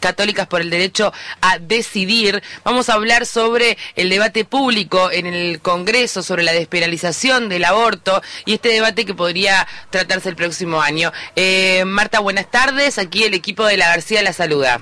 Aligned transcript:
Católicas 0.00 0.46
por 0.46 0.60
el 0.60 0.70
Derecho 0.70 1.12
a 1.40 1.58
Decidir. 1.58 2.42
Vamos 2.64 2.88
a 2.88 2.94
hablar 2.94 3.26
sobre 3.26 3.76
el 3.96 4.08
debate 4.08 4.44
público 4.44 5.10
en 5.10 5.26
el 5.26 5.60
Congreso 5.60 6.22
sobre 6.22 6.42
la 6.42 6.52
despenalización 6.52 7.48
del 7.48 7.64
aborto 7.64 8.22
y 8.44 8.54
este 8.54 8.68
debate 8.68 9.04
que 9.04 9.14
podría 9.14 9.66
tratarse 9.90 10.28
el 10.28 10.36
próximo 10.36 10.80
año. 10.80 11.12
Eh, 11.36 11.84
Marta, 11.84 12.20
buenas 12.20 12.50
tardes. 12.50 12.98
Aquí 12.98 13.24
el 13.24 13.34
equipo 13.34 13.66
de 13.66 13.76
la 13.76 13.88
García 13.88 14.22
la 14.22 14.32
saluda. 14.32 14.80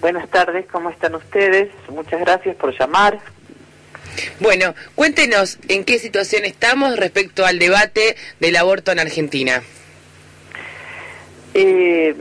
Buenas 0.00 0.28
tardes, 0.30 0.66
¿cómo 0.70 0.90
están 0.90 1.14
ustedes? 1.14 1.70
Muchas 1.88 2.20
gracias 2.20 2.54
por 2.56 2.78
llamar. 2.78 3.18
Bueno, 4.40 4.74
cuéntenos 4.94 5.58
en 5.68 5.84
qué 5.84 5.98
situación 5.98 6.44
estamos 6.44 6.96
respecto 6.96 7.44
al 7.44 7.58
debate 7.58 8.16
del 8.40 8.56
aborto 8.56 8.92
en 8.92 9.00
Argentina. 9.00 9.62
Eh, 11.54 12.14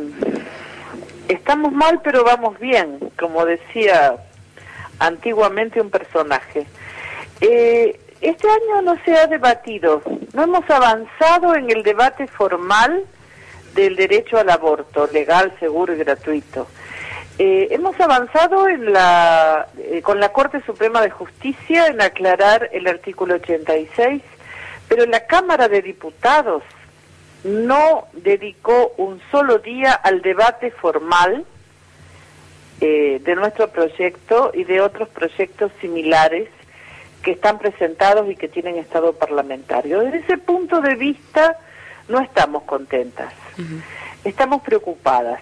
estamos 1.27 1.71
mal, 1.71 2.01
pero 2.03 2.23
vamos 2.23 2.59
bien, 2.59 3.11
como 3.19 3.45
decía 3.45 4.15
antiguamente 4.99 5.81
un 5.81 5.89
personaje. 5.89 6.65
Eh, 7.41 7.99
este 8.21 8.47
año 8.47 8.81
no 8.83 8.97
se 9.03 9.13
ha 9.15 9.27
debatido, 9.27 10.01
no 10.33 10.43
hemos 10.43 10.69
avanzado 10.69 11.55
en 11.55 11.69
el 11.69 11.83
debate 11.83 12.27
formal 12.27 13.03
del 13.73 13.95
derecho 13.95 14.37
al 14.37 14.49
aborto, 14.49 15.07
legal, 15.11 15.53
seguro 15.59 15.93
y 15.93 15.97
gratuito. 15.97 16.67
Eh, 17.37 17.67
hemos 17.71 17.99
avanzado 17.99 18.69
en 18.69 18.93
la, 18.93 19.67
eh, 19.77 20.01
con 20.01 20.21
la 20.21 20.29
Corte 20.29 20.61
Suprema 20.65 21.01
de 21.01 21.09
Justicia 21.09 21.87
en 21.87 22.01
aclarar 22.01 22.69
el 22.71 22.87
artículo 22.87 23.35
86, 23.35 24.23
pero 24.87 25.05
la 25.05 25.27
Cámara 25.27 25.67
de 25.67 25.81
Diputados 25.81 26.63
no 27.45 28.07
dedicó 28.13 28.93
un 28.97 29.21
solo 29.29 29.59
día 29.59 29.93
al 29.93 30.23
debate 30.23 30.71
formal 30.71 31.45
eh, 32.81 33.21
de 33.23 33.35
nuestro 33.35 33.69
proyecto 33.69 34.51
y 34.53 34.63
de 34.63 34.81
otros 34.81 35.07
proyectos 35.09 35.71
similares 35.79 36.49
que 37.21 37.31
están 37.31 37.59
presentados 37.59 38.29
y 38.31 38.35
que 38.35 38.47
tienen 38.47 38.77
estado 38.77 39.13
parlamentario. 39.13 39.99
Desde 39.99 40.19
ese 40.19 40.37
punto 40.39 40.81
de 40.81 40.95
vista 40.95 41.55
no 42.09 42.19
estamos 42.19 42.63
contentas, 42.63 43.31
estamos 44.23 44.63
preocupadas, 44.63 45.39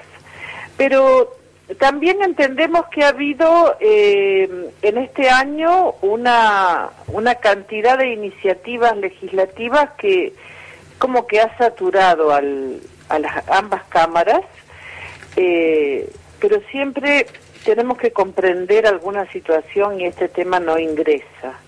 pero 0.75 1.37
también 1.79 2.21
entendemos 2.21 2.85
que 2.87 3.05
ha 3.05 3.09
habido 3.09 3.77
eh, 3.79 4.69
en 4.81 4.97
este 4.97 5.29
año 5.29 5.95
una, 6.01 6.89
una 7.07 7.35
cantidad 7.35 7.97
de 7.97 8.11
iniciativas 8.11 8.97
legislativas 8.97 9.91
que 9.97 10.33
como 11.03 11.27
que 11.27 11.41
ha 11.41 11.57
saturado 11.57 12.31
al, 12.33 12.79
a 13.09 13.19
las 13.19 13.49
ambas 13.49 13.83
cámaras, 13.89 14.39
eh, 15.35 16.09
pero 16.39 16.61
siempre 16.71 17.25
tenemos 17.65 17.97
que 17.97 18.11
comprender 18.13 18.87
alguna 18.87 19.29
situación 19.29 19.99
y 19.99 20.05
este 20.05 20.29
tema 20.29 20.61
no 20.61 20.79
ingresa. 20.79 21.59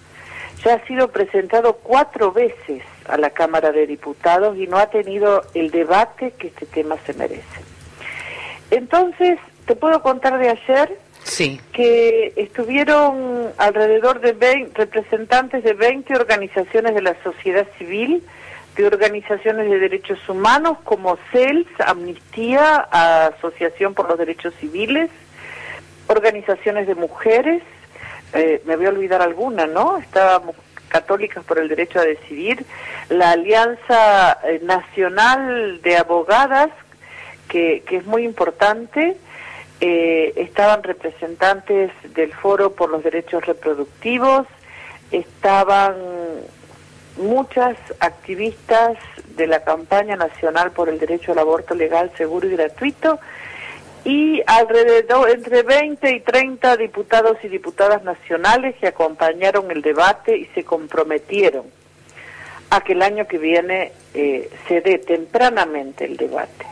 Ya 0.64 0.76
ha 0.76 0.88
sido 0.88 1.10
presentado 1.10 1.74
cuatro 1.84 2.32
veces 2.32 2.82
a 3.10 3.18
la 3.18 3.30
Cámara 3.32 3.74
de 3.74 3.86
Diputados 3.86 4.56
y 4.58 4.68
no 4.68 4.78
ha 4.78 4.90
tenido 4.90 5.44
el 5.54 5.70
debate 5.70 6.32
que 6.40 6.48
este 6.48 6.66
tema 6.68 6.96
se 7.06 7.14
merece. 7.16 7.60
Entonces, 8.72 9.38
te 9.66 9.76
puedo 9.76 10.02
contar 10.02 10.40
de 10.40 10.48
ayer 10.48 10.98
Sí. 11.24 11.60
que 11.74 12.32
estuvieron 12.38 13.52
alrededor 13.58 14.22
de 14.22 14.32
20, 14.32 14.78
representantes 14.78 15.62
de 15.62 15.74
20 15.74 16.16
organizaciones 16.16 16.96
de 16.96 17.02
la 17.02 17.22
sociedad 17.22 17.68
civil, 17.78 18.24
de 18.76 18.88
organizaciones 18.88 19.70
de 19.70 19.80
derechos 19.80 20.20
humanos 20.28 20.78
como 20.84 21.18
CELS, 21.32 21.68
Amnistía, 21.86 22.76
Asociación 22.92 23.94
por 23.94 24.10
los 24.10 24.18
Derechos 24.18 24.54
Civiles, 24.60 25.10
organizaciones 26.08 26.88
de 26.88 26.96
mujeres, 26.96 27.64
eh, 28.34 28.62
me 28.66 28.76
voy 28.76 28.86
a 28.86 28.90
olvidar 28.90 29.22
alguna, 29.22 29.66
¿no? 29.66 29.98
Estábamos 29.98 30.56
Católicas 30.90 31.44
por 31.44 31.58
el 31.58 31.68
Derecho 31.68 32.00
a 32.00 32.04
Decidir, 32.04 32.66
la 33.10 33.32
Alianza 33.32 34.38
eh, 34.44 34.60
Nacional 34.64 35.82
de 35.82 35.98
Abogadas, 35.98 36.70
que, 37.50 37.84
que 37.86 37.98
es 37.98 38.06
muy 38.06 38.24
importante, 38.24 39.18
eh, 39.82 40.34
estaban 40.38 40.84
representantes 40.84 41.92
del 42.14 42.32
Foro 42.34 42.74
por 42.74 42.90
los 42.90 43.04
Derechos 43.04 43.46
Reproductivos, 43.46 44.48
estaban 45.12 45.96
muchas 47.18 47.78
activistas 48.00 48.98
de 49.36 49.48
la 49.48 49.64
campaña 49.64 50.16
nacional 50.16 50.72
por 50.72 50.90
el 50.90 51.00
derecho 51.00 51.32
al 51.32 51.40
aborto 51.40 51.76
legal, 51.76 52.12
seguro 52.18 52.48
y 52.48 52.52
gratuito, 52.52 53.20
y 54.04 54.44
alrededor 54.46 55.30
entre 55.32 55.64
20 55.64 56.16
y 56.16 56.20
30 56.20 56.78
diputados 56.78 57.38
y 57.44 57.48
diputadas 57.48 58.04
nacionales 58.04 58.76
que 58.76 58.88
acompañaron 58.88 59.72
el 59.72 59.82
debate 59.82 60.38
y 60.38 60.46
se 60.54 60.64
comprometieron 60.64 61.66
a 62.70 62.82
que 62.82 62.94
el 62.94 63.02
año 63.02 63.28
que 63.28 63.40
viene 63.40 63.94
eh, 64.14 64.50
se 64.68 64.82
dé 64.82 65.00
tempranamente 65.00 66.06
el 66.06 66.18
debate. 66.18 66.66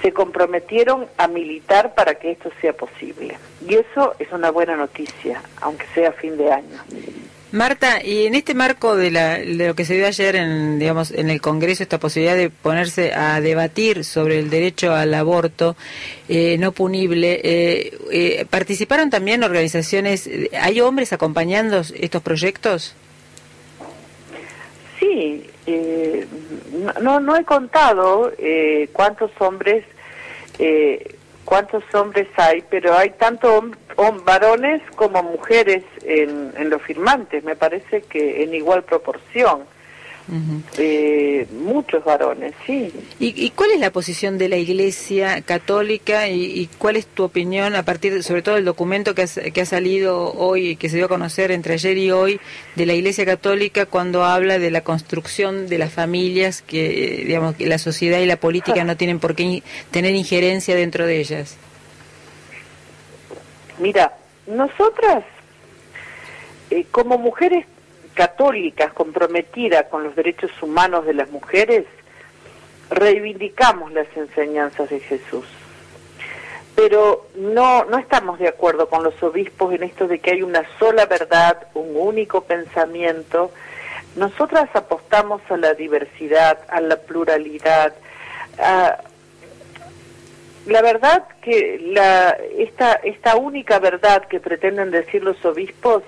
Se 0.00 0.12
comprometieron 0.12 1.06
a 1.16 1.28
militar 1.28 1.94
para 1.94 2.16
que 2.16 2.32
esto 2.32 2.50
sea 2.60 2.72
posible. 2.72 3.38
Y 3.64 3.74
eso 3.74 4.14
es 4.18 4.32
una 4.32 4.50
buena 4.50 4.76
noticia, 4.76 5.40
aunque 5.60 5.86
sea 5.94 6.10
fin 6.12 6.36
de 6.36 6.50
año. 6.50 6.82
Marta, 7.52 8.02
y 8.02 8.26
en 8.26 8.34
este 8.34 8.54
marco 8.54 8.96
de, 8.96 9.10
la, 9.10 9.38
de 9.38 9.68
lo 9.68 9.74
que 9.74 9.84
se 9.84 9.94
dio 9.94 10.06
ayer 10.06 10.36
en, 10.36 10.78
digamos, 10.78 11.10
en 11.10 11.28
el 11.28 11.42
Congreso, 11.42 11.82
esta 11.82 11.98
posibilidad 11.98 12.34
de 12.34 12.48
ponerse 12.48 13.12
a 13.12 13.42
debatir 13.42 14.04
sobre 14.04 14.38
el 14.38 14.48
derecho 14.48 14.94
al 14.94 15.12
aborto 15.12 15.76
eh, 16.30 16.56
no 16.58 16.72
punible, 16.72 17.40
eh, 17.44 17.98
eh, 18.10 18.46
¿participaron 18.48 19.10
también 19.10 19.44
organizaciones, 19.44 20.30
hay 20.58 20.80
hombres 20.80 21.12
acompañando 21.12 21.82
estos 21.94 22.22
proyectos? 22.22 22.94
Sí, 24.98 25.46
eh, 25.66 26.26
no, 27.02 27.20
no 27.20 27.36
he 27.36 27.44
contado 27.44 28.32
eh, 28.38 28.88
cuántos 28.92 29.30
hombres 29.40 29.84
eh, 30.58 31.16
cuántos 31.44 31.82
hombres 31.94 32.28
hay, 32.36 32.62
pero 32.70 32.96
hay 32.96 33.10
tanto 33.10 33.70
varones 34.24 34.82
como 34.96 35.22
mujeres 35.22 35.84
en, 36.04 36.52
en 36.56 36.70
los 36.70 36.80
firmantes, 36.82 37.44
me 37.44 37.56
parece 37.56 38.02
que 38.02 38.42
en 38.42 38.54
igual 38.54 38.84
proporción. 38.84 39.60
Eh, 40.78 41.46
muchos 41.52 42.04
varones, 42.04 42.54
sí. 42.64 42.90
¿Y, 43.18 43.34
y 43.44 43.50
cuál 43.50 43.72
es 43.72 43.80
la 43.80 43.90
posición 43.90 44.38
de 44.38 44.48
la 44.48 44.56
Iglesia 44.56 45.42
Católica 45.42 46.28
y, 46.28 46.44
y 46.44 46.68
cuál 46.78 46.94
es 46.96 47.06
tu 47.06 47.24
opinión 47.24 47.74
a 47.74 47.82
partir, 47.84 48.14
de, 48.14 48.22
sobre 48.22 48.40
todo, 48.40 48.54
del 48.54 48.64
documento 48.64 49.14
que, 49.16 49.22
has- 49.22 49.40
que 49.52 49.60
ha 49.60 49.66
salido 49.66 50.32
hoy, 50.34 50.76
que 50.76 50.88
se 50.88 50.96
dio 50.96 51.06
a 51.06 51.08
conocer 51.08 51.50
entre 51.50 51.74
ayer 51.74 51.98
y 51.98 52.12
hoy, 52.12 52.40
de 52.76 52.86
la 52.86 52.94
Iglesia 52.94 53.26
Católica 53.26 53.84
cuando 53.86 54.24
habla 54.24 54.58
de 54.60 54.70
la 54.70 54.82
construcción 54.82 55.68
de 55.68 55.78
las 55.78 55.92
familias, 55.92 56.62
que, 56.62 57.22
eh, 57.22 57.24
digamos, 57.24 57.56
que 57.56 57.66
la 57.66 57.78
sociedad 57.78 58.20
y 58.20 58.26
la 58.26 58.36
política 58.36 58.84
no 58.84 58.96
tienen 58.96 59.18
por 59.18 59.34
qué 59.34 59.42
in- 59.42 59.62
tener 59.90 60.14
injerencia 60.14 60.76
dentro 60.76 61.04
de 61.04 61.18
ellas? 61.18 61.56
Mira, 63.82 64.12
nosotras, 64.46 65.24
eh, 66.70 66.86
como 66.92 67.18
mujeres 67.18 67.66
católicas 68.14 68.92
comprometidas 68.92 69.86
con 69.88 70.04
los 70.04 70.14
derechos 70.14 70.52
humanos 70.62 71.04
de 71.04 71.14
las 71.14 71.28
mujeres, 71.30 71.84
reivindicamos 72.90 73.92
las 73.92 74.06
enseñanzas 74.16 74.88
de 74.88 75.00
Jesús. 75.00 75.46
Pero 76.76 77.26
no, 77.34 77.84
no 77.86 77.98
estamos 77.98 78.38
de 78.38 78.46
acuerdo 78.46 78.88
con 78.88 79.02
los 79.02 79.20
obispos 79.20 79.74
en 79.74 79.82
esto 79.82 80.06
de 80.06 80.20
que 80.20 80.30
hay 80.30 80.42
una 80.42 80.62
sola 80.78 81.06
verdad, 81.06 81.66
un 81.74 81.96
único 81.96 82.42
pensamiento. 82.42 83.50
Nosotras 84.14 84.70
apostamos 84.74 85.42
a 85.50 85.56
la 85.56 85.74
diversidad, 85.74 86.60
a 86.68 86.80
la 86.80 86.98
pluralidad, 86.98 87.94
a, 88.60 88.98
la 90.66 90.82
verdad 90.82 91.26
que 91.40 91.80
la, 91.82 92.36
esta, 92.56 92.94
esta 92.94 93.36
única 93.36 93.78
verdad 93.78 94.26
que 94.26 94.40
pretenden 94.40 94.90
decir 94.90 95.22
los 95.24 95.44
obispos 95.44 96.02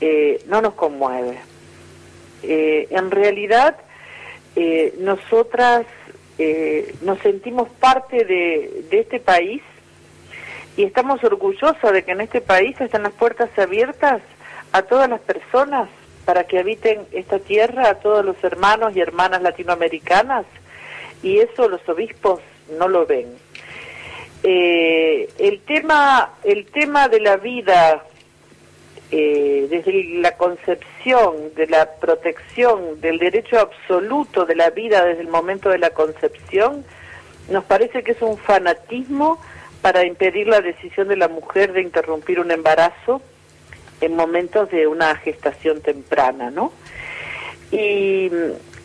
eh, 0.00 0.42
no 0.46 0.60
nos 0.60 0.74
conmueve. 0.74 1.38
Eh, 2.42 2.88
en 2.90 3.10
realidad, 3.10 3.76
eh, 4.56 4.94
nosotras 4.98 5.86
eh, 6.38 6.94
nos 7.02 7.18
sentimos 7.20 7.68
parte 7.68 8.24
de, 8.24 8.84
de 8.90 9.00
este 9.00 9.20
país 9.20 9.62
y 10.76 10.84
estamos 10.84 11.22
orgullosas 11.24 11.92
de 11.92 12.02
que 12.02 12.12
en 12.12 12.22
este 12.22 12.40
país 12.40 12.80
están 12.80 13.02
las 13.02 13.12
puertas 13.12 13.50
abiertas 13.58 14.22
a 14.72 14.82
todas 14.82 15.08
las 15.08 15.20
personas 15.20 15.88
para 16.24 16.44
que 16.44 16.58
habiten 16.58 17.06
esta 17.12 17.38
tierra, 17.38 17.90
a 17.90 17.94
todos 17.96 18.24
los 18.24 18.42
hermanos 18.44 18.94
y 18.94 19.00
hermanas 19.00 19.42
latinoamericanas 19.42 20.46
y 21.22 21.38
eso 21.38 21.68
los 21.68 21.86
obispos 21.88 22.40
no 22.78 22.88
lo 22.88 23.04
ven. 23.04 23.26
Eh, 24.42 25.28
el 25.38 25.60
tema 25.60 26.30
el 26.44 26.64
tema 26.66 27.08
de 27.08 27.20
la 27.20 27.36
vida 27.36 28.04
eh, 29.10 29.66
desde 29.68 30.20
la 30.20 30.36
concepción 30.38 31.54
de 31.56 31.66
la 31.66 31.96
protección 31.96 33.00
del 33.02 33.18
derecho 33.18 33.58
absoluto 33.58 34.46
de 34.46 34.54
la 34.54 34.70
vida 34.70 35.04
desde 35.04 35.22
el 35.22 35.28
momento 35.28 35.68
de 35.68 35.78
la 35.78 35.90
concepción 35.90 36.86
nos 37.50 37.64
parece 37.64 38.02
que 38.02 38.12
es 38.12 38.22
un 38.22 38.38
fanatismo 38.38 39.38
para 39.82 40.06
impedir 40.06 40.46
la 40.46 40.60
decisión 40.60 41.08
de 41.08 41.16
la 41.16 41.28
mujer 41.28 41.72
de 41.72 41.82
interrumpir 41.82 42.40
un 42.40 42.50
embarazo 42.50 43.20
en 44.00 44.16
momentos 44.16 44.70
de 44.70 44.86
una 44.86 45.16
gestación 45.16 45.80
temprana, 45.82 46.50
¿no? 46.50 46.72
Y, 47.72 48.30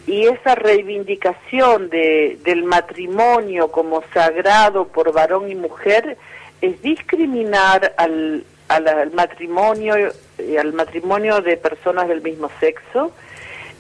esa 0.08 0.56
reivindicación 0.56 1.90
de, 1.90 2.38
del 2.44 2.64
matrimonio 2.64 3.72
como 3.72 4.04
sagrado 4.14 4.88
por 4.88 5.12
varón 5.12 5.50
y 5.50 5.56
mujer 5.56 6.18
es 6.62 6.82
discriminar 6.82 7.94
al, 7.98 8.46
al, 8.68 9.12
matrimonio 9.12 9.96
eh, 9.96 10.60
al 10.60 10.74
matrimonio 10.74 11.42
de 11.42 11.58
personas 11.58 12.08
del 12.08 12.22
mismo 12.22 12.50
sexo, 12.60 13.12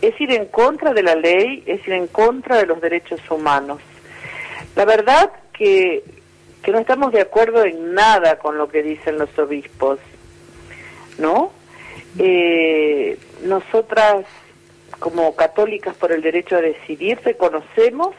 es 0.02 0.20
ir 0.20 0.32
en 0.32 0.46
contra 0.46 0.94
de 0.94 1.04
la 1.04 1.16
ley, 1.16 1.64
es 1.66 1.88
ir 1.88 1.94
en 1.94 2.08
contra 2.08 2.58
de 2.58 2.66
los 2.66 2.82
derechos 2.82 3.20
humanos. 3.30 3.80
La 4.76 4.86
verdad 4.86 5.32
que, 5.54 6.04
que 6.64 6.72
no 6.72 6.80
estamos 6.80 7.12
de 7.14 7.22
acuerdo 7.22 7.64
en 7.64 7.94
nada 7.94 8.40
con 8.40 8.58
lo 8.58 8.68
que 8.68 8.84
dicen 8.84 9.18
los 9.18 9.38
obispos. 9.38 10.00
¿no? 11.18 11.52
Eh, 12.18 13.18
nosotras, 13.44 14.26
como 15.06 15.36
católicas 15.36 15.96
por 15.96 16.12
el 16.12 16.24
derecho 16.24 16.56
a 16.56 16.62
decidir, 16.62 17.20
reconocemos 17.24 18.16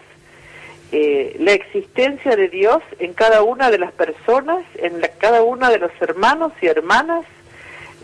eh, 0.92 1.34
la 1.40 1.50
existencia 1.50 2.36
de 2.36 2.46
Dios 2.46 2.80
en 3.00 3.12
cada 3.12 3.42
una 3.42 3.72
de 3.72 3.78
las 3.78 3.90
personas, 3.90 4.64
en 4.76 5.04
cada 5.18 5.42
una 5.42 5.68
de 5.68 5.80
los 5.80 5.90
hermanos 6.00 6.52
y 6.62 6.66
hermanas 6.66 7.24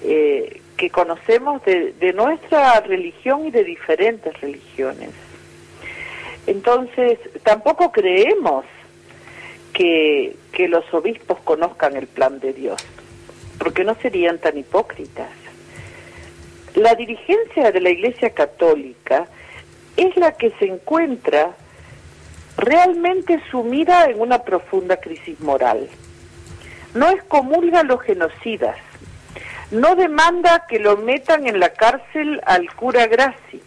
eh, 0.02 0.60
que 0.76 0.90
conocemos 0.90 1.64
de, 1.64 1.92
de, 1.92 2.12
nuestra 2.12 2.80
religión 2.80 3.46
y 3.46 3.52
de 3.52 3.62
diferentes 3.62 4.40
religiones. 4.40 5.10
Entonces, 6.48 7.20
tampoco 7.44 7.92
creemos 7.92 8.64
que, 9.72 10.34
que 10.50 10.66
los 10.66 10.92
obispos 10.92 11.38
conozcan 11.44 11.96
el 11.96 12.08
plan 12.08 12.40
de 12.40 12.52
Dios 12.52 12.84
porque 13.60 13.84
no 13.84 13.94
serían 14.02 14.38
tan 14.38 14.58
hipócritas. 14.58 15.30
La 16.74 16.94
dirigencia 16.94 17.70
de 17.70 17.80
la 17.80 17.90
Iglesia 17.90 18.30
Católica 18.30 19.26
es 19.96 20.16
la 20.16 20.32
que 20.32 20.50
se 20.58 20.66
encuentra 20.66 21.54
realmente 22.56 23.40
sumida 23.50 24.06
en 24.06 24.20
una 24.20 24.42
profunda 24.42 24.96
crisis 24.96 25.38
moral. 25.40 25.88
No 26.94 27.10
excomulga 27.10 27.80
a 27.80 27.84
los 27.84 28.00
genocidas, 28.00 28.76
no 29.70 29.96
demanda 29.96 30.66
que 30.68 30.78
lo 30.78 30.96
metan 30.96 31.46
en 31.46 31.60
la 31.60 31.70
cárcel 31.70 32.40
al 32.44 32.74
cura 32.74 33.06
Graci. 33.06 33.62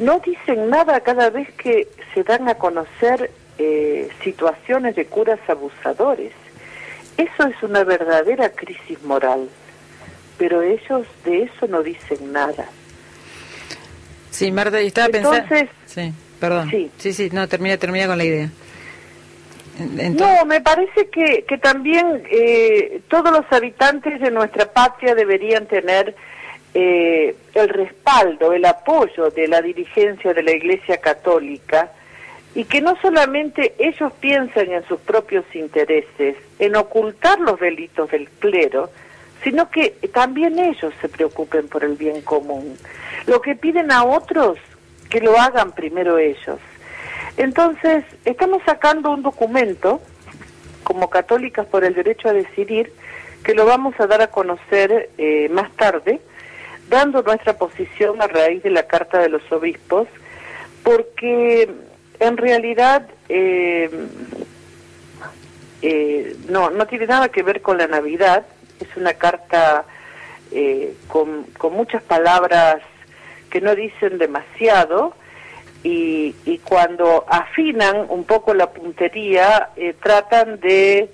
No 0.00 0.18
dicen 0.20 0.70
nada 0.70 1.00
cada 1.00 1.30
vez 1.30 1.52
que 1.54 1.88
se 2.12 2.24
dan 2.24 2.48
a 2.48 2.54
conocer 2.54 3.30
eh, 3.58 4.08
situaciones 4.22 4.96
de 4.96 5.06
curas 5.06 5.38
abusadores. 5.48 6.32
Eso 7.16 7.46
es 7.46 7.62
una 7.62 7.84
verdadera 7.84 8.48
crisis 8.50 9.02
moral, 9.04 9.48
pero 10.38 10.62
ellos 10.62 11.06
de 11.24 11.42
eso 11.42 11.66
no 11.68 11.82
dicen 11.82 12.32
nada. 12.32 12.66
Sí, 14.30 14.50
Marta, 14.50 14.82
y 14.82 14.88
estaba 14.88 15.08
Entonces, 15.12 15.68
Sí, 15.86 16.12
perdón. 16.40 16.70
Sí. 16.70 17.12
sí, 17.12 17.30
no, 17.32 17.46
termina, 17.48 17.76
termina 17.76 18.06
con 18.06 18.18
la 18.18 18.24
idea. 18.24 18.50
No, 19.78 20.44
me 20.44 20.60
parece 20.60 21.08
que, 21.08 21.44
que 21.48 21.58
también 21.58 22.22
eh, 22.30 23.00
todos 23.08 23.32
los 23.32 23.44
habitantes 23.50 24.20
de 24.20 24.30
nuestra 24.30 24.72
patria 24.72 25.14
deberían 25.14 25.66
tener 25.66 26.14
eh, 26.74 27.36
el 27.54 27.68
respaldo, 27.68 28.52
el 28.52 28.64
apoyo 28.64 29.30
de 29.30 29.48
la 29.48 29.62
dirigencia 29.62 30.34
de 30.34 30.42
la 30.42 30.52
Iglesia 30.52 30.96
Católica, 30.98 31.90
y 32.54 32.64
que 32.64 32.80
no 32.80 32.96
solamente 33.00 33.74
ellos 33.78 34.12
piensen 34.20 34.72
en 34.72 34.86
sus 34.86 35.00
propios 35.00 35.44
intereses, 35.54 36.36
en 36.58 36.76
ocultar 36.76 37.38
los 37.40 37.58
delitos 37.58 38.10
del 38.10 38.28
clero, 38.28 38.90
sino 39.44 39.70
que 39.70 39.90
también 40.12 40.58
ellos 40.58 40.92
se 41.00 41.08
preocupen 41.08 41.68
por 41.68 41.84
el 41.84 41.96
bien 41.96 42.22
común. 42.22 42.76
Lo 43.26 43.42
que 43.42 43.54
piden 43.54 43.92
a 43.92 44.02
otros, 44.04 44.58
que 45.10 45.20
lo 45.20 45.38
hagan 45.38 45.72
primero 45.72 46.18
ellos. 46.18 46.58
Entonces, 47.36 48.04
estamos 48.24 48.62
sacando 48.64 49.10
un 49.10 49.22
documento, 49.22 50.00
como 50.82 51.10
católicas 51.10 51.66
por 51.66 51.84
el 51.84 51.94
derecho 51.94 52.28
a 52.28 52.32
decidir, 52.32 52.92
que 53.44 53.54
lo 53.54 53.66
vamos 53.66 53.94
a 54.00 54.06
dar 54.06 54.22
a 54.22 54.28
conocer 54.28 55.10
eh, 55.18 55.50
más 55.50 55.70
tarde, 55.72 56.20
dando 56.88 57.22
nuestra 57.22 57.58
posición 57.58 58.22
a 58.22 58.26
raíz 58.26 58.62
de 58.62 58.70
la 58.70 58.86
Carta 58.86 59.18
de 59.18 59.28
los 59.28 59.42
Obispos, 59.52 60.08
porque 60.82 61.70
en 62.18 62.36
realidad 62.36 63.06
eh, 63.28 63.90
eh, 65.82 66.36
no, 66.48 66.70
no 66.70 66.86
tiene 66.86 67.06
nada 67.06 67.28
que 67.28 67.42
ver 67.42 67.60
con 67.60 67.76
la 67.76 67.86
Navidad, 67.86 68.46
es 68.80 68.96
una 68.96 69.14
carta 69.14 69.84
eh, 70.52 70.94
con, 71.08 71.44
con, 71.58 71.74
muchas 71.74 72.02
palabras 72.02 72.80
que 73.50 73.60
no 73.60 73.74
dicen 73.74 74.18
demasiado 74.18 75.14
y, 75.82 76.34
y 76.44 76.58
cuando 76.58 77.24
afinan 77.28 78.06
un 78.08 78.24
poco 78.24 78.54
la 78.54 78.70
puntería 78.70 79.70
tratan 80.02 80.60
de 80.60 81.10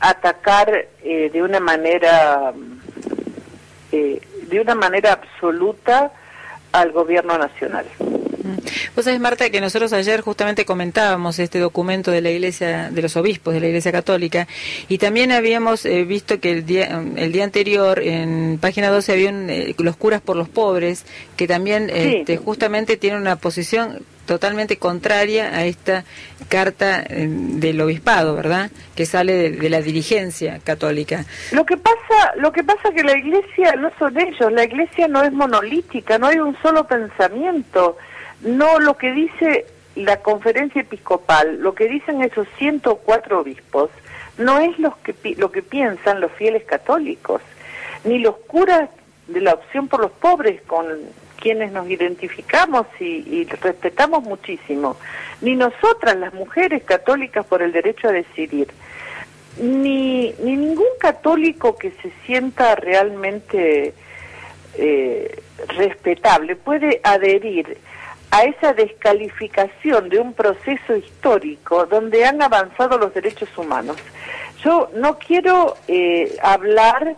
atacar 0.00 0.88
de 1.02 1.42
una 1.42 1.58
manera 1.58 2.52
de 3.90 4.60
una 4.60 4.74
manera 4.74 5.12
absoluta 5.12 6.12
al 6.72 6.92
gobierno 6.92 7.38
nacional. 7.38 7.86
Vos 8.94 9.04
sabés, 9.04 9.20
Marta, 9.20 9.50
que 9.50 9.60
nosotros 9.60 9.92
ayer 9.92 10.20
justamente 10.20 10.64
comentábamos 10.64 11.38
este 11.38 11.58
documento 11.58 12.10
de 12.10 12.20
la 12.20 12.30
Iglesia, 12.30 12.90
de 12.90 13.02
los 13.02 13.16
obispos 13.16 13.54
de 13.54 13.60
la 13.60 13.66
Iglesia 13.66 13.92
Católica, 13.92 14.46
y 14.88 14.98
también 14.98 15.32
habíamos 15.32 15.84
eh, 15.84 16.04
visto 16.04 16.40
que 16.40 16.52
el 16.52 16.66
día, 16.66 17.02
el 17.16 17.32
día 17.32 17.44
anterior, 17.44 18.00
en 18.00 18.58
página 18.60 18.88
12, 18.90 19.12
había 19.12 19.30
eh, 19.30 19.74
los 19.78 19.96
curas 19.96 20.20
por 20.20 20.36
los 20.36 20.48
pobres, 20.48 21.04
que 21.36 21.46
también 21.46 21.90
este, 21.90 22.36
justamente 22.36 22.96
tienen 22.96 23.20
una 23.20 23.36
posición 23.36 24.04
totalmente 24.28 24.76
contraria 24.76 25.56
a 25.56 25.64
esta 25.64 26.04
carta 26.48 27.02
eh, 27.02 27.26
del 27.28 27.80
obispado, 27.80 28.36
¿verdad? 28.36 28.70
Que 28.94 29.06
sale 29.06 29.50
de, 29.50 29.70
la 29.70 29.80
dirigencia 29.80 30.60
católica. 30.62 31.24
Lo 31.50 31.64
que 31.64 31.78
pasa, 31.78 32.34
lo 32.36 32.52
que 32.52 32.62
pasa 32.62 32.90
que 32.94 33.02
la 33.02 33.16
Iglesia 33.16 33.74
no 33.76 33.90
son 33.98 34.16
ellos, 34.20 34.52
la 34.52 34.64
Iglesia 34.64 35.08
no 35.08 35.22
es 35.24 35.32
monolítica, 35.32 36.18
no 36.18 36.26
hay 36.26 36.38
un 36.38 36.54
solo 36.62 36.86
pensamiento 36.86 37.96
no 38.42 38.78
lo 38.78 38.96
que 38.96 39.12
dice 39.12 39.66
la 39.94 40.18
conferencia 40.18 40.82
episcopal, 40.82 41.60
lo 41.60 41.74
que 41.74 41.88
dicen 41.88 42.22
esos 42.22 42.46
104 42.58 43.40
obispos, 43.40 43.90
no 44.36 44.58
es 44.58 44.78
lo 44.78 44.96
que, 45.02 45.14
lo 45.36 45.50
que 45.50 45.62
piensan 45.62 46.20
los 46.20 46.30
fieles 46.32 46.64
católicos, 46.64 47.42
ni 48.04 48.18
los 48.20 48.36
curas 48.46 48.88
de 49.26 49.40
la 49.40 49.54
opción 49.54 49.88
por 49.88 50.00
los 50.00 50.12
pobres 50.12 50.62
con 50.62 50.86
quienes 51.40 51.72
nos 51.72 51.88
identificamos 51.88 52.86
y, 53.00 53.44
respetamos 53.44 54.24
muchísimo, 54.24 54.96
ni 55.40 55.54
nosotras 55.54 56.16
las 56.16 56.34
mujeres 56.34 56.82
católicas 56.84 57.44
por 57.46 57.62
el 57.62 57.72
derecho 57.72 58.08
a 58.08 58.12
decidir, 58.12 58.68
ni, 59.60 60.32
ni 60.42 60.56
ningún 60.56 60.86
católico 61.00 61.76
que 61.76 61.90
se 62.02 62.12
sienta 62.24 62.76
realmente 62.76 63.94
eh, 64.76 65.42
respetable 65.68 66.54
puede 66.54 67.00
adherir 67.02 67.78
a 68.30 68.44
esa 68.44 68.74
descalificación 68.74 70.08
de 70.08 70.18
un 70.18 70.34
proceso 70.34 70.96
histórico 70.96 71.86
donde 71.86 72.24
han 72.24 72.42
avanzado 72.42 72.98
los 72.98 73.14
derechos 73.14 73.48
humanos. 73.56 73.96
Yo 74.62 74.90
no 74.94 75.18
quiero 75.18 75.76
eh, 75.86 76.36
hablar 76.42 77.16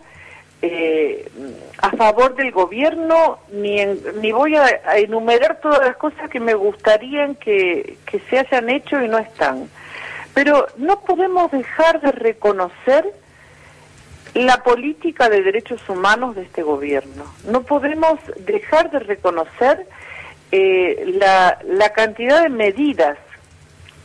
eh, 0.61 1.29
a 1.79 1.89
favor 1.91 2.35
del 2.35 2.51
gobierno 2.51 3.39
ni, 3.51 3.83
ni 4.21 4.31
voy 4.31 4.55
a, 4.55 4.67
enumerar 4.97 5.59
todas 5.59 5.79
las 5.79 5.97
cosas 5.97 6.29
que 6.29 6.39
me 6.39 6.53
gustarían 6.53 7.35
que, 7.35 7.97
que 8.05 8.19
se 8.29 8.39
hayan 8.39 8.69
hecho 8.69 9.01
y 9.01 9.07
no 9.07 9.17
están. 9.17 9.69
Pero 10.33 10.67
no 10.77 11.01
podemos 11.01 11.51
dejar 11.51 11.99
de 11.99 12.11
reconocer 12.11 13.11
la 14.33 14.63
política 14.63 15.27
de 15.27 15.41
derechos 15.41 15.81
humanos 15.89 16.35
de 16.35 16.43
este 16.43 16.63
gobierno. 16.63 17.25
No 17.45 17.63
podemos 17.63 18.17
dejar 18.45 18.91
de 18.91 18.99
reconocer 18.99 19.85
eh, 20.51 21.13
la, 21.19 21.59
la 21.65 21.89
cantidad 21.93 22.43
de 22.43 22.49
medidas 22.49 23.17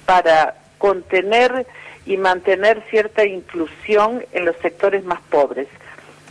para 0.05 0.55
contener 0.79 1.67
y 2.07 2.17
mantener 2.17 2.83
cierta 2.91 3.25
inclusión 3.25 4.25
en 4.33 4.45
los 4.45 4.57
sectores 4.59 5.05
más 5.05 5.21
pobres. 5.31 5.69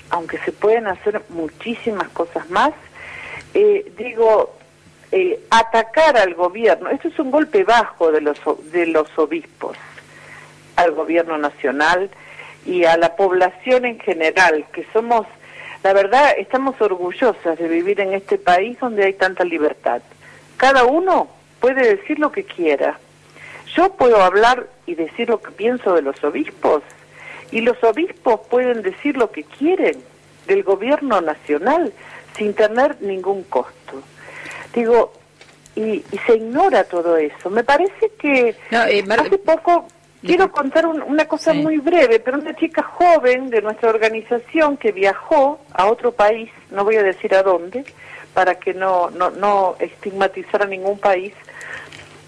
Aunque 0.09 0.37
se 0.39 0.51
pueden 0.51 0.87
hacer 0.87 1.21
muchísimas 1.29 2.07
cosas 2.09 2.49
más, 2.49 2.71
eh, 3.53 3.91
digo, 3.97 4.55
eh, 5.11 5.39
atacar 5.49 6.17
al 6.17 6.33
gobierno. 6.33 6.89
Esto 6.89 7.07
es 7.07 7.19
un 7.19 7.31
golpe 7.31 7.63
bajo 7.63 8.11
de 8.11 8.21
los, 8.21 8.39
de 8.71 8.85
los 8.85 9.07
obispos 9.17 9.77
al 10.75 10.91
gobierno 10.91 11.37
nacional 11.37 12.09
y 12.65 12.83
a 12.83 12.97
la 12.97 13.15
población 13.15 13.85
en 13.85 13.99
general, 13.99 14.65
que 14.73 14.85
somos, 14.91 15.25
la 15.85 15.93
verdad, 15.93 16.33
estamos 16.39 16.81
orgullosas 16.81 17.59
de 17.59 17.67
vivir 17.67 18.01
en 18.01 18.15
este 18.15 18.39
país 18.39 18.75
donde 18.79 19.05
hay 19.05 19.13
tanta 19.13 19.43
libertad. 19.43 20.01
Cada 20.57 20.83
uno 20.83 21.27
puede 21.59 21.97
decir 21.97 22.17
lo 22.17 22.31
que 22.31 22.43
quiera. 22.43 22.97
Yo 23.75 23.93
puedo 23.93 24.19
hablar 24.19 24.67
y 24.87 24.95
decir 24.95 25.29
lo 25.29 25.39
que 25.43 25.51
pienso 25.51 25.93
de 25.93 26.01
los 26.01 26.23
obispos 26.23 26.81
y 27.51 27.61
los 27.61 27.77
obispos 27.83 28.39
pueden 28.49 28.81
decir 28.81 29.15
lo 29.15 29.29
que 29.29 29.43
quieren 29.43 30.01
del 30.47 30.63
gobierno 30.63 31.21
nacional 31.21 31.93
sin 32.35 32.55
tener 32.55 32.99
ningún 33.03 33.43
costo. 33.43 34.01
Digo, 34.73 35.13
y, 35.75 36.03
se 36.25 36.37
ignora 36.37 36.85
todo 36.85 37.15
eso. 37.17 37.51
Me 37.51 37.63
parece 37.63 38.11
que 38.17 38.55
eh, 38.71 39.05
hace 39.07 39.37
poco, 39.37 39.87
quiero 40.25 40.51
contar 40.51 40.85
una 40.87 41.25
cosa 41.25 41.53
muy 41.53 41.77
breve, 41.77 42.19
pero 42.19 42.37
una 42.37 42.55
chica 42.55 42.83
joven 42.83 43.49
de 43.49 43.61
nuestra 43.61 43.89
organización 43.89 44.77
que 44.77 44.91
viajó 44.91 45.59
a 45.73 45.85
otro 45.85 46.11
país, 46.11 46.49
no 46.71 46.83
voy 46.83 46.95
a 46.95 47.03
decir 47.03 47.33
a 47.35 47.43
dónde, 47.43 47.85
para 48.33 48.55
que 48.55 48.73
no, 48.73 49.09
no, 49.11 49.29
no 49.29 49.75
estigmatizar 49.79 50.63
a 50.63 50.67
ningún 50.67 50.99
país, 50.99 51.33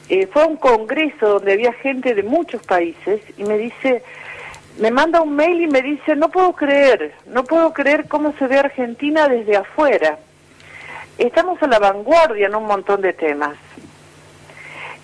eh, 0.09 0.27
fue 0.27 0.43
a 0.43 0.47
un 0.47 0.55
congreso 0.55 1.27
donde 1.27 1.53
había 1.53 1.73
gente 1.73 2.15
de 2.15 2.23
muchos 2.23 2.65
países 2.65 3.19
y 3.37 3.43
me 3.43 3.57
dice, 3.57 4.03
me 4.79 4.91
manda 4.91 5.21
un 5.21 5.35
mail 5.35 5.61
y 5.61 5.67
me 5.67 5.81
dice, 5.81 6.15
no 6.15 6.29
puedo 6.29 6.53
creer, 6.53 7.13
no 7.25 7.43
puedo 7.43 7.73
creer 7.73 8.07
cómo 8.07 8.33
se 8.39 8.47
ve 8.47 8.57
Argentina 8.57 9.27
desde 9.27 9.57
afuera. 9.57 10.17
Estamos 11.17 11.61
a 11.63 11.67
la 11.67 11.79
vanguardia 11.79 12.47
en 12.47 12.55
un 12.55 12.65
montón 12.65 13.01
de 13.01 13.11
temas. 13.11 13.57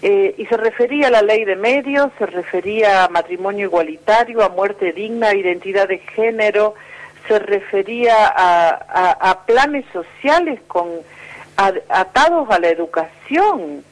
Eh, 0.05 0.35
y 0.37 0.45
se 0.47 0.57
refería 0.57 1.07
a 1.07 1.11
la 1.11 1.21
ley 1.21 1.45
de 1.45 1.55
medios, 1.55 2.11
se 2.19 2.25
refería 2.25 3.05
a 3.05 3.07
matrimonio 3.07 3.67
igualitario, 3.67 4.43
a 4.43 4.49
muerte 4.49 4.91
digna, 4.91 5.29
a 5.29 5.35
identidad 5.35 5.87
de 5.87 5.99
género, 5.99 6.75
se 7.25 7.39
refería 7.39 8.33
a, 8.35 9.45
planes 9.45 9.85
sociales 9.93 10.59
con 10.67 10.89
atados 11.55 12.49
a 12.49 12.59
la 12.59 12.67
educación. 12.67 13.85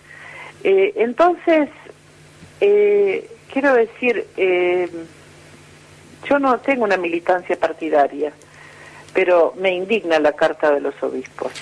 Eh, 0.65 0.91
entonces, 0.97 1.69
eh, 2.59 3.29
quiero 3.53 3.73
decir, 3.73 4.27
yo 6.27 6.39
no 6.39 6.59
tengo 6.59 6.83
una 6.83 6.97
militancia 6.97 7.55
partidaria, 7.55 8.33
pero 9.13 9.53
me 9.55 9.71
indigna 9.71 10.19
la 10.19 10.33
carta 10.33 10.71
de 10.71 10.81
los 10.81 11.01
obispos. 11.01 11.53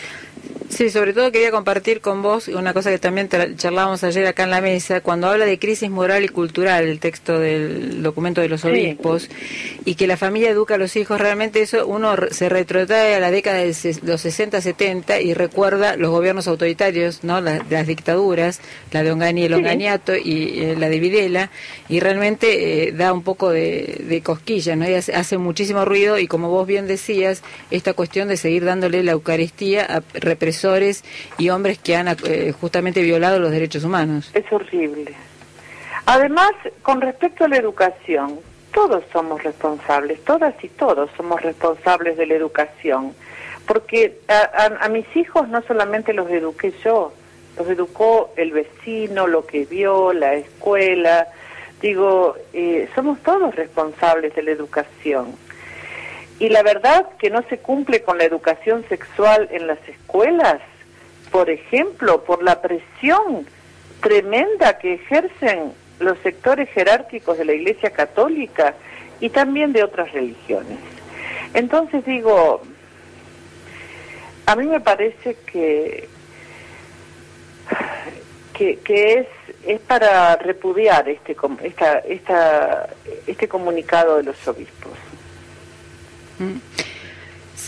Sí, 0.69 0.91
sobre 0.91 1.13
todo 1.13 1.31
quería 1.31 1.49
compartir 1.49 1.99
con 1.99 2.21
vos 2.21 2.47
una 2.47 2.73
cosa 2.73 2.91
que 2.91 2.99
también 2.99 3.27
charlábamos 3.57 4.03
ayer 4.03 4.27
acá 4.27 4.43
en 4.43 4.51
la 4.51 4.61
mesa, 4.61 5.01
cuando 5.01 5.27
habla 5.27 5.45
de 5.45 5.57
crisis 5.57 5.89
moral 5.89 6.23
y 6.23 6.27
cultural, 6.27 6.85
el 6.85 6.99
texto 6.99 7.39
del 7.39 8.03
documento 8.03 8.39
de 8.39 8.49
los 8.49 8.63
obispos, 8.65 9.29
y 9.83 9.95
que 9.95 10.05
la 10.05 10.15
familia 10.15 10.51
educa 10.51 10.75
a 10.75 10.77
los 10.77 10.95
hijos, 10.95 11.19
realmente 11.19 11.63
eso 11.63 11.87
uno 11.87 12.15
se 12.29 12.49
retrotrae 12.49 13.15
a 13.15 13.19
la 13.19 13.31
década 13.31 13.57
de 13.57 13.75
los 14.03 14.23
60-70 14.25 15.23
y 15.23 15.33
recuerda 15.33 15.97
los 15.97 16.11
gobiernos 16.11 16.47
autoritarios, 16.47 17.23
¿no? 17.23 17.41
las, 17.41 17.67
las 17.71 17.87
dictaduras, 17.87 18.61
la 18.91 19.01
de 19.01 19.11
Ongani, 19.11 19.45
el 19.45 19.55
Onganiato 19.55 20.15
y 20.15 20.61
eh, 20.61 20.75
la 20.77 20.87
de 20.87 20.99
Videla, 20.99 21.49
y 21.89 21.99
realmente 21.99 22.89
eh, 22.89 22.91
da 22.91 23.11
un 23.11 23.23
poco 23.23 23.49
de, 23.49 24.05
de 24.07 24.21
cosquillas, 24.21 24.77
¿no? 24.77 24.87
Y 24.87 24.93
hace, 24.93 25.13
hace 25.13 25.39
muchísimo 25.39 25.83
ruido 25.83 26.19
y 26.19 26.27
como 26.27 26.49
vos 26.49 26.67
bien 26.67 26.85
decías, 26.85 27.41
esta 27.71 27.93
cuestión 27.93 28.27
de 28.27 28.37
seguir 28.37 28.65
dándole 28.65 29.03
la 29.03 29.13
Eucaristía 29.13 29.83
a 29.83 30.01
represores 30.59 31.03
y 31.37 31.49
hombres 31.49 31.79
que 31.79 31.95
han 31.95 32.07
eh, 32.25 32.53
justamente 32.59 33.01
violado 33.01 33.39
los 33.39 33.51
derechos 33.51 33.83
humanos. 33.83 34.31
Es 34.33 34.51
horrible. 34.51 35.13
Además, 36.05 36.51
con 36.81 37.01
respecto 37.01 37.45
a 37.45 37.47
la 37.47 37.57
educación, 37.57 38.39
todos 38.73 39.03
somos 39.11 39.43
responsables, 39.43 40.23
todas 40.23 40.53
y 40.63 40.69
todos 40.69 41.09
somos 41.15 41.41
responsables 41.41 42.17
de 42.17 42.25
la 42.25 42.35
educación, 42.35 43.13
porque 43.65 44.19
a, 44.27 44.89
mis 44.89 45.05
hijos 45.15 45.47
no 45.49 45.61
solamente 45.63 46.13
los 46.13 46.29
eduqué 46.29 46.73
yo, 46.83 47.13
los 47.57 47.67
educó 47.67 48.33
el 48.35 48.51
vecino, 48.51 49.27
lo 49.27 49.45
que 49.45 49.65
vio, 49.65 50.13
la 50.13 50.33
escuela, 50.33 51.27
digo, 51.81 52.35
eh, 52.53 52.89
somos 52.95 53.19
todos 53.19 53.55
responsables 53.55 54.35
de 54.35 54.43
la 54.43 54.51
educación. 54.51 55.35
Y 56.39 56.49
la 56.49 56.63
verdad 56.63 57.05
que 57.19 57.29
no 57.29 57.43
se 57.49 57.59
cumple 57.59 58.01
con 58.01 58.17
la 58.17 58.23
educación 58.23 58.85
sexual 58.87 59.49
en 59.51 59.67
las 59.67 59.79
escuelas, 59.87 60.61
por 61.31 61.49
ejemplo, 61.49 62.23
por 62.23 62.41
la 62.41 62.61
presión 62.61 63.45
tremenda 64.01 64.77
que 64.77 64.93
ejercen 64.93 65.73
los 65.99 66.17
sectores 66.19 66.69
jerárquicos 66.69 67.37
de 67.37 67.45
la 67.45 67.53
Iglesia 67.53 67.91
Católica 67.91 68.73
y 69.19 69.29
también 69.29 69.73
de 69.73 69.83
otras 69.83 70.11
religiones. 70.13 70.79
Entonces 71.53 72.05
digo, 72.05 72.61
a 74.45 74.55
mí 74.55 74.65
me 74.65 74.79
parece 74.79 75.35
que, 75.45 76.07
que, 78.53 79.13
es, 79.13 79.27
es 79.65 79.79
para 79.81 80.37
repudiar 80.37 81.09
este, 81.09 81.35
esta, 81.63 81.99
esta, 81.99 82.89
este 83.27 83.47
comunicado 83.47 84.17
de 84.17 84.23
los 84.23 84.47
obispos. 84.47 84.93
Mm. 86.39 86.68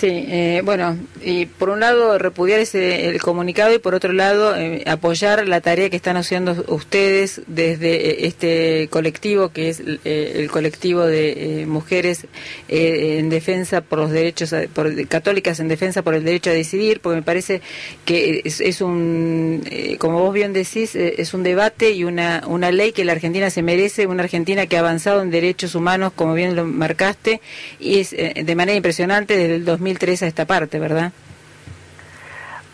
Sí, 0.02 0.08
eh, 0.10 0.64
bueno, 0.66 0.98
y 1.24 1.46
por 1.46 1.70
un 1.70 1.82
lado 1.82 2.18
repudiar 2.18 2.60
ese, 2.60 3.10
el 3.10 3.22
comunicado 3.22 3.72
y 3.72 3.78
por 3.78 3.94
otro 3.94 4.14
lado 4.14 4.56
eh, 4.56 4.84
apoyar 4.88 5.48
la 5.48 5.62
tarea 5.62 5.92
que 5.92 5.96
están 5.96 6.18
haciendo 6.18 6.66
ustedes 6.70 7.44
desde 7.46 8.10
eh, 8.10 8.26
este 8.26 8.88
colectivo 8.90 9.50
que 9.50 9.70
es 9.70 9.80
el 9.80 10.50
colectivo 10.50 11.06
de 11.06 11.66
mujeres 11.68 12.26
en 12.68 13.30
defensa 13.30 13.82
por 13.82 14.00
los 14.00 14.10
derechos, 14.10 14.56
por, 14.74 15.08
católicas 15.08 15.60
en 15.60 15.68
defensa 15.68 16.02
por 16.02 16.16
el 16.16 16.24
derecho 16.24 16.50
a 16.50 16.54
decidir, 16.54 17.00
porque 17.00 17.18
me 17.18 17.22
parece 17.22 17.62
que 18.04 18.42
es, 18.44 18.82
un, 18.82 19.64
como 20.00 20.20
vos 20.20 20.34
bien 20.34 20.52
decís, 20.52 20.96
es 20.96 21.36
un 21.36 21.44
debate 21.44 21.92
y 21.92 22.06
una, 22.06 22.42
una 22.48 22.72
ley 22.72 22.92
que 22.92 23.06
la 23.06 23.12
Argentina 23.12 23.52
se 23.52 23.62
merece, 23.62 24.08
una 24.08 24.24
Argentina 24.24 24.66
que 24.66 24.78
ha 24.78 24.80
avanzado 24.80 25.22
en 25.22 25.30
derechos 25.30 25.76
humanos, 25.76 26.12
como 26.16 26.34
bien 26.34 26.56
lo 26.56 26.66
marcaste, 26.66 27.40
y 27.80 28.00
es 28.00 28.10
de 28.10 28.56
manera 28.56 28.76
impresionante 28.76 29.38
desde 29.38 29.56
el 29.58 29.66
2000 29.66 29.91
2003 29.92 30.24
a 30.24 30.28
esta 30.28 30.46
parte, 30.46 30.80
¿verdad? 30.80 31.12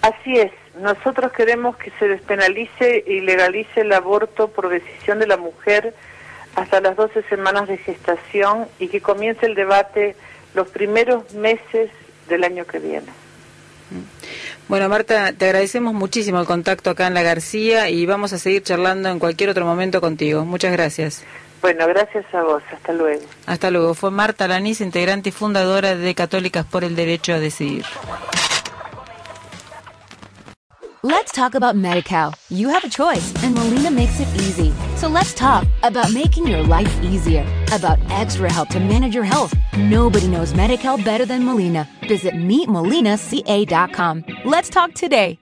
Así 0.01 0.37
es. 0.37 0.51
Nosotros 0.79 1.31
queremos 1.31 1.75
que 1.77 1.91
se 1.97 2.07
despenalice 2.07 3.03
y 3.07 3.21
legalice 3.21 3.81
el 3.81 3.91
aborto 3.93 4.49
por 4.49 4.69
decisión 4.69 5.19
de 5.19 5.27
la 5.27 5.37
mujer 5.37 5.93
hasta 6.55 6.79
las 6.81 6.95
12 6.95 7.23
semanas 7.23 7.67
de 7.67 7.77
gestación 7.77 8.67
y 8.79 8.87
que 8.87 9.01
comience 9.01 9.45
el 9.45 9.55
debate 9.55 10.15
los 10.53 10.67
primeros 10.69 11.33
meses 11.33 11.89
del 12.29 12.43
año 12.43 12.65
que 12.65 12.79
viene. 12.79 13.07
Bueno, 14.67 14.89
Marta, 14.89 15.33
te 15.33 15.45
agradecemos 15.45 15.93
muchísimo 15.93 16.39
el 16.39 16.45
contacto 16.45 16.89
acá 16.89 17.07
en 17.07 17.13
La 17.13 17.23
García 17.23 17.89
y 17.89 18.05
vamos 18.05 18.33
a 18.33 18.37
seguir 18.37 18.63
charlando 18.63 19.09
en 19.09 19.17
cualquier 19.17 19.49
otro 19.49 19.65
momento 19.65 20.01
contigo. 20.01 20.45
Muchas 20.45 20.71
gracias. 20.73 21.23
Bueno, 21.61 21.87
gracias 21.87 22.25
a 22.33 22.43
vos. 22.43 22.63
Hasta 22.71 22.93
luego. 22.93 23.23
Hasta 23.45 23.71
luego. 23.71 23.93
Fue 23.93 24.11
Marta 24.11 24.47
Lanís, 24.47 24.81
integrante 24.81 25.29
y 25.29 25.31
fundadora 25.31 25.95
de 25.95 26.15
Católicas 26.15 26.65
por 26.65 26.83
el 26.83 26.95
Derecho 26.95 27.33
a 27.33 27.39
Decidir. 27.39 27.85
Let's 31.03 31.31
talk 31.31 31.55
about 31.55 31.75
MediCal. 31.75 32.33
You 32.49 32.69
have 32.69 32.83
a 32.83 32.89
choice, 32.89 33.31
and 33.43 33.55
Molina 33.55 33.89
makes 33.89 34.19
it 34.19 34.27
easy. 34.35 34.73
So 34.97 35.07
let's 35.07 35.33
talk 35.33 35.65
about 35.83 36.11
making 36.11 36.47
your 36.47 36.63
life 36.63 36.91
easier, 37.03 37.45
about 37.71 37.99
extra 38.09 38.51
help 38.51 38.69
to 38.69 38.79
manage 38.79 39.13
your 39.15 39.23
health. 39.23 39.53
Nobody 39.77 40.27
knows 40.27 40.53
MediCal 40.53 41.05
better 41.05 41.25
than 41.25 41.45
Molina. 41.45 41.87
Visit 42.09 42.33
meetmolinaca.com. 42.33 44.25
Let's 44.43 44.69
talk 44.69 44.95
today. 44.95 45.39